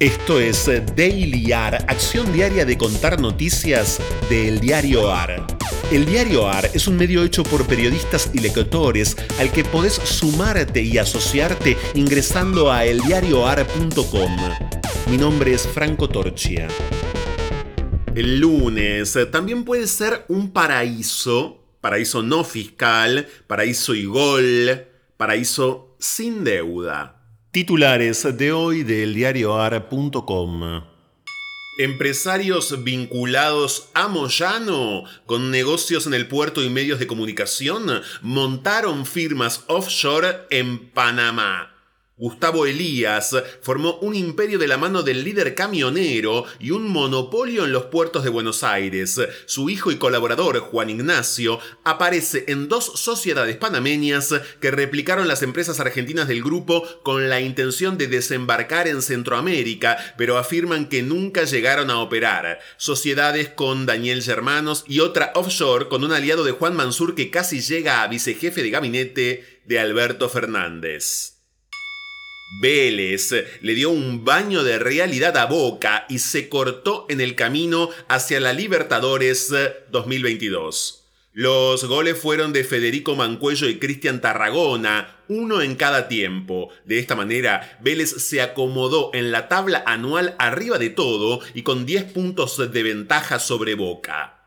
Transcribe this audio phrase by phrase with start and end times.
[0.00, 0.64] Esto es
[0.96, 5.46] Daily AR, acción diaria de contar noticias del diario AR.
[5.92, 10.80] El diario AR es un medio hecho por periodistas y lectores al que podés sumarte
[10.80, 14.38] y asociarte ingresando a eldiarioar.com.
[15.10, 16.66] Mi nombre es Franco Torchia.
[18.14, 24.86] El lunes también puede ser un paraíso, paraíso no fiscal, paraíso y gol,
[25.18, 27.19] paraíso sin deuda.
[27.52, 30.84] Titulares de hoy del diarioar.com.
[31.80, 39.64] Empresarios vinculados a Moyano con negocios en el puerto y medios de comunicación montaron firmas
[39.66, 41.79] offshore en Panamá.
[42.20, 47.72] Gustavo Elías formó un imperio de la mano del líder camionero y un monopolio en
[47.72, 49.18] los puertos de Buenos Aires.
[49.46, 55.80] Su hijo y colaborador, Juan Ignacio, aparece en dos sociedades panameñas que replicaron las empresas
[55.80, 61.90] argentinas del grupo con la intención de desembarcar en Centroamérica, pero afirman que nunca llegaron
[61.90, 62.60] a operar.
[62.76, 67.62] Sociedades con Daniel Germanos y otra offshore con un aliado de Juan Mansur que casi
[67.62, 71.39] llega a vicejefe de gabinete de Alberto Fernández.
[72.58, 77.90] Vélez le dio un baño de realidad a Boca y se cortó en el camino
[78.08, 79.52] hacia la Libertadores
[79.90, 81.04] 2022.
[81.32, 86.70] Los goles fueron de Federico Mancuello y Cristian Tarragona, uno en cada tiempo.
[86.84, 91.86] De esta manera, Vélez se acomodó en la tabla anual arriba de todo y con
[91.86, 94.39] 10 puntos de ventaja sobre Boca.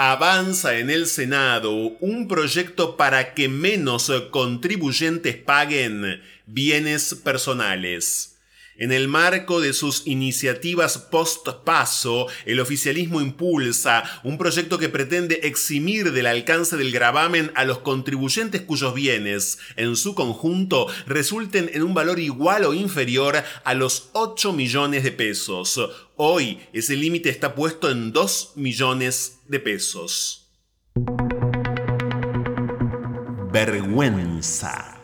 [0.00, 8.37] Avanza en el Senado un proyecto para que menos contribuyentes paguen bienes personales.
[8.80, 16.12] En el marco de sus iniciativas post-paso, el oficialismo impulsa un proyecto que pretende eximir
[16.12, 21.92] del alcance del gravamen a los contribuyentes cuyos bienes, en su conjunto, resulten en un
[21.92, 25.80] valor igual o inferior a los 8 millones de pesos.
[26.14, 30.52] Hoy ese límite está puesto en 2 millones de pesos.
[33.50, 34.97] Vergüenza.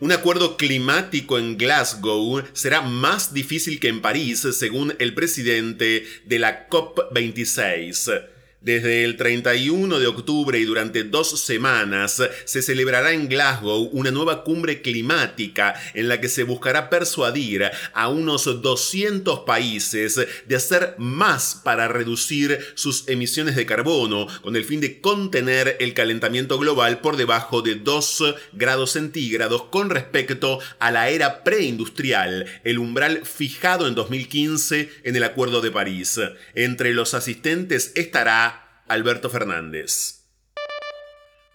[0.00, 6.38] Un acuerdo climático en Glasgow será más difícil que en París, según el presidente de
[6.40, 8.33] la COP26.
[8.64, 14.42] Desde el 31 de octubre y durante dos semanas se celebrará en Glasgow una nueva
[14.42, 21.60] cumbre climática en la que se buscará persuadir a unos 200 países de hacer más
[21.62, 27.18] para reducir sus emisiones de carbono con el fin de contener el calentamiento global por
[27.18, 33.94] debajo de 2 grados centígrados con respecto a la era preindustrial, el umbral fijado en
[33.94, 36.18] 2015 en el Acuerdo de París.
[36.54, 38.53] Entre los asistentes estará
[38.88, 40.24] Alberto Fernández.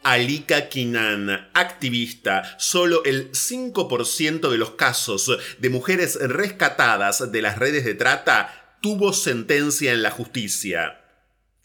[0.04, 7.86] Alika Kinan, activista, solo el 5% de los casos de mujeres rescatadas de las redes
[7.86, 10.99] de trata tuvo sentencia en la justicia.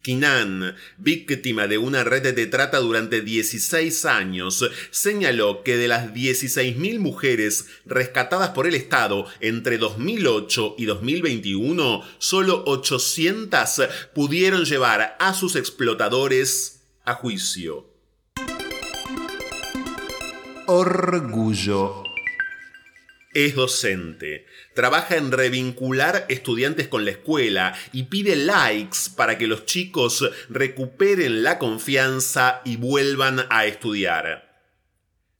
[0.04, 6.98] Kinan, víctima de una red de trata durante 16 años, señaló que de las 16.000
[6.98, 13.80] mujeres rescatadas por el Estado entre 2008 y 2021, solo 800
[14.14, 17.88] pudieron llevar a sus explotadores a juicio.
[20.66, 22.03] Orgullo
[23.34, 29.66] es docente, trabaja en revincular estudiantes con la escuela y pide likes para que los
[29.66, 34.54] chicos recuperen la confianza y vuelvan a estudiar.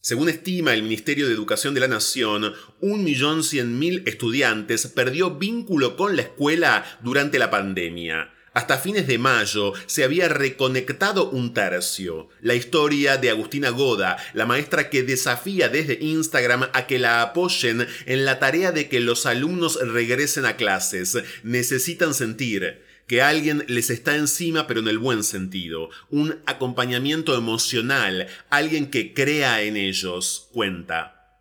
[0.01, 6.23] Según estima el Ministerio de Educación de la Nación, 1.100.000 estudiantes perdió vínculo con la
[6.23, 8.34] escuela durante la pandemia.
[8.55, 12.29] Hasta fines de mayo se había reconectado un tercio.
[12.41, 17.85] La historia de Agustina Goda, la maestra que desafía desde Instagram a que la apoyen
[18.07, 21.19] en la tarea de que los alumnos regresen a clases.
[21.43, 25.91] Necesitan sentir que alguien les está encima pero en el buen sentido.
[26.11, 31.41] Un acompañamiento emocional, alguien que crea en ellos, cuenta.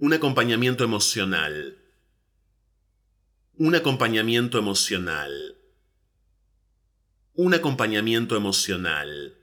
[0.00, 1.78] Un acompañamiento emocional
[3.56, 5.56] un acompañamiento emocional.
[7.34, 9.36] Un acompañamiento emocional.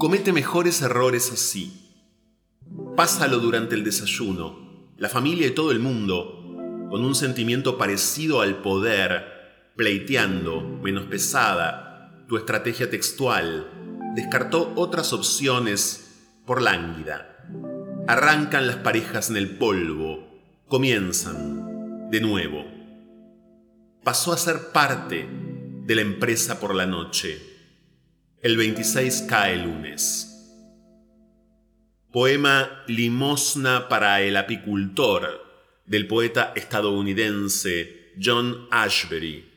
[0.00, 1.92] Comete mejores errores así.
[2.96, 6.42] Pásalo durante el desayuno, la familia y todo el mundo,
[6.90, 13.70] con un sentimiento parecido al poder, pleiteando, menos pesada, tu estrategia textual,
[14.16, 17.46] descartó otras opciones por lánguida.
[18.08, 21.73] Arrancan las parejas en el polvo, comienzan,
[22.14, 22.64] de nuevo.
[24.04, 27.40] Pasó a ser parte de la empresa por la noche.
[28.40, 30.30] El 26 cae lunes.
[32.12, 35.42] Poema Limosna para el apicultor
[35.86, 39.50] del poeta estadounidense John Ashbery.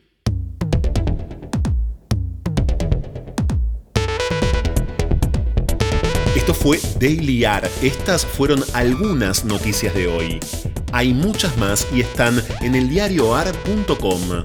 [6.35, 7.69] Esto fue Daily AR.
[7.83, 10.39] Estas fueron algunas noticias de hoy.
[10.91, 14.43] Hay muchas más y están en eldiarioar.com.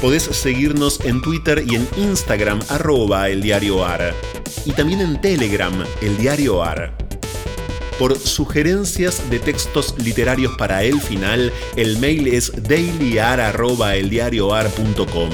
[0.00, 4.14] Podés seguirnos en Twitter y en Instagram arroba eldiarioar.
[4.64, 6.96] Y también en Telegram, el diario AR.
[7.98, 15.30] Por sugerencias de textos literarios para el final, el mail es dailyar.eldiarioar.com.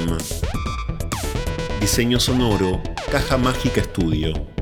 [1.78, 4.53] Diseño sonoro, Caja Mágica Estudio.